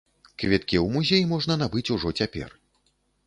[0.43, 2.49] Квіткі ў музей можна набыць ужо цяпер.